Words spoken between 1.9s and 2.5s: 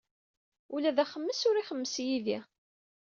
yid-s.